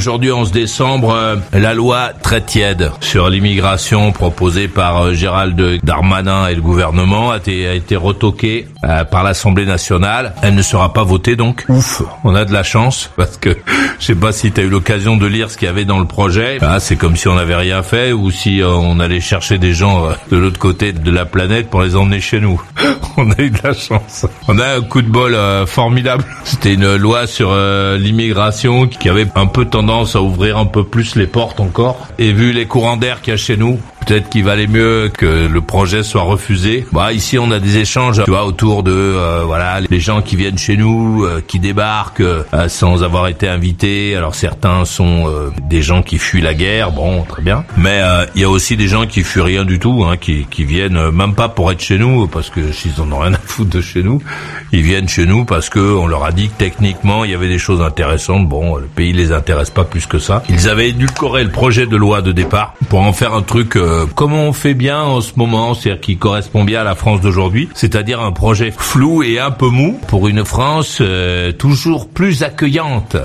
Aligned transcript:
Aujourd'hui, 0.00 0.32
11 0.32 0.50
décembre, 0.50 1.12
euh, 1.12 1.36
la 1.52 1.74
loi 1.74 2.12
très 2.22 2.40
tiède 2.40 2.90
sur 3.02 3.28
l'immigration 3.28 4.12
proposée 4.12 4.66
par 4.66 5.02
euh, 5.02 5.12
Gérald 5.12 5.62
Darmanin 5.84 6.48
et 6.48 6.54
le 6.54 6.62
gouvernement 6.62 7.32
a 7.32 7.36
été, 7.36 7.68
a 7.68 7.74
été 7.74 7.96
retoquée 7.96 8.66
euh, 8.82 9.04
par 9.04 9.24
l'Assemblée 9.24 9.66
nationale. 9.66 10.32
Elle 10.40 10.54
ne 10.54 10.62
sera 10.62 10.94
pas 10.94 11.02
votée 11.02 11.36
donc. 11.36 11.66
Ouf, 11.68 12.00
on 12.24 12.34
a 12.34 12.46
de 12.46 12.52
la 12.54 12.62
chance 12.62 13.10
parce 13.18 13.36
que 13.36 13.50
je 13.98 14.06
sais 14.06 14.14
pas 14.14 14.32
si 14.32 14.50
tu 14.52 14.62
as 14.62 14.64
eu 14.64 14.70
l'occasion 14.70 15.18
de 15.18 15.26
lire 15.26 15.50
ce 15.50 15.58
qu'il 15.58 15.66
y 15.66 15.70
avait 15.70 15.84
dans 15.84 15.98
le 15.98 16.06
projet. 16.06 16.56
Ah, 16.62 16.80
c'est 16.80 16.96
comme 16.96 17.16
si 17.16 17.28
on 17.28 17.34
n'avait 17.34 17.54
rien 17.54 17.82
fait 17.82 18.12
ou 18.12 18.30
si 18.30 18.62
on 18.64 19.00
allait 19.00 19.20
chercher 19.20 19.58
des 19.58 19.74
gens 19.74 20.06
de 20.30 20.36
l'autre 20.38 20.58
côté 20.58 20.94
de 20.94 21.10
la 21.10 21.26
planète 21.26 21.68
pour 21.68 21.82
les 21.82 21.94
emmener 21.94 22.22
chez 22.22 22.40
nous. 22.40 22.58
on 23.18 23.30
a 23.32 23.42
eu 23.42 23.50
de 23.50 23.58
la 23.62 23.74
chance. 23.74 24.24
On 24.48 24.58
a 24.58 24.76
un 24.76 24.80
coup 24.80 25.02
de 25.02 25.10
bol 25.10 25.36
formidable. 25.66 26.24
C'était 26.44 26.72
une 26.72 26.96
loi 26.96 27.26
sur 27.26 27.54
l'immigration 27.54 28.86
qui 28.88 29.10
avait 29.10 29.26
un 29.34 29.46
peu 29.46 29.66
tendance 29.66 29.89
à 29.90 30.22
ouvrir 30.22 30.56
un 30.56 30.66
peu 30.66 30.84
plus 30.84 31.16
les 31.16 31.26
portes 31.26 31.58
encore. 31.58 31.96
Et 32.18 32.32
vu 32.32 32.52
les 32.52 32.66
courants 32.66 32.96
d'air 32.96 33.20
qu'il 33.20 33.32
y 33.32 33.34
a 33.34 33.36
chez 33.36 33.56
nous, 33.56 33.80
peut-être 34.06 34.28
qu'il 34.28 34.44
valait 34.44 34.66
mieux 34.66 35.10
que 35.16 35.48
le 35.48 35.60
projet 35.60 36.02
soit 36.02 36.22
refusé. 36.22 36.86
Bah 36.92 37.12
ici 37.12 37.38
on 37.38 37.50
a 37.50 37.58
des 37.58 37.78
échanges, 37.78 38.22
tu 38.24 38.30
vois, 38.30 38.44
autour 38.44 38.82
de 38.82 38.92
euh, 38.92 39.42
voilà 39.44 39.80
les 39.80 40.00
gens 40.00 40.22
qui 40.22 40.36
viennent 40.36 40.58
chez 40.58 40.76
nous, 40.76 41.24
euh, 41.24 41.42
qui 41.46 41.58
débarquent 41.58 42.20
euh, 42.20 42.42
sans 42.68 43.02
avoir 43.02 43.28
été 43.28 43.48
invités. 43.48 44.16
Alors 44.16 44.34
certains 44.34 44.84
sont 44.84 45.30
des 45.68 45.82
gens 45.82 46.02
qui 46.02 46.18
fuient 46.18 46.40
la 46.40 46.54
guerre, 46.54 46.92
bon 46.92 47.22
très 47.22 47.42
bien. 47.42 47.64
Mais 47.76 48.00
il 48.34 48.40
y 48.40 48.44
a 48.44 48.50
aussi 48.50 48.76
des 48.76 48.88
gens 48.88 49.06
qui 49.06 49.22
fuient 49.22 49.40
rien 49.40 49.64
du 49.64 49.78
tout, 49.78 50.04
hein, 50.04 50.16
qui, 50.16 50.46
qui 50.50 50.64
viennent 50.64 51.10
même 51.10 51.34
pas 51.34 51.48
pour 51.48 51.70
être 51.72 51.80
chez 51.80 51.98
nous 51.98 52.26
parce 52.26 52.50
que 52.50 52.72
s'ils 52.72 53.00
en 53.00 53.10
ont 53.12 53.18
rien 53.18 53.34
à 53.34 53.38
foutre 53.38 53.70
de 53.70 53.80
chez 53.80 54.02
nous, 54.02 54.22
ils 54.72 54.82
viennent 54.82 55.08
chez 55.08 55.26
nous 55.26 55.44
parce 55.44 55.68
que 55.68 55.78
on 55.78 56.06
leur 56.06 56.24
a 56.24 56.32
dit 56.32 56.48
que 56.48 56.54
techniquement 56.58 57.24
il 57.24 57.30
y 57.30 57.34
avait 57.34 57.48
des 57.48 57.58
choses 57.58 57.82
intéressantes. 57.82 58.48
Bon, 58.48 58.76
le 58.76 58.86
pays 58.86 59.12
les 59.12 59.32
intéresse 59.32 59.70
pas 59.70 59.84
plus 59.84 60.06
que 60.06 60.18
ça. 60.18 60.42
Ils 60.48 60.68
avaient 60.68 60.88
édulcoré 60.88 61.44
le 61.44 61.50
projet 61.50 61.86
de 61.86 61.96
loi 61.96 62.22
de 62.22 62.32
départ 62.32 62.74
pour 62.88 63.00
en 63.00 63.12
faire 63.12 63.34
un 63.34 63.42
truc 63.42 63.76
euh, 63.76 63.99
comme 64.14 64.32
on 64.32 64.52
fait 64.52 64.74
bien 64.74 65.02
en 65.02 65.20
ce 65.20 65.32
moment, 65.36 65.74
c'est-à-dire 65.74 66.00
qui 66.00 66.16
correspond 66.16 66.64
bien 66.64 66.80
à 66.80 66.84
la 66.84 66.94
France 66.94 67.20
d'aujourd'hui, 67.20 67.68
c'est-à-dire 67.74 68.20
un 68.20 68.32
projet 68.32 68.72
flou 68.76 69.22
et 69.22 69.38
un 69.38 69.50
peu 69.50 69.68
mou 69.68 69.98
pour 70.08 70.28
une 70.28 70.44
France 70.44 70.98
euh, 71.00 71.52
toujours 71.52 72.08
plus 72.08 72.42
accueillante. 72.42 73.16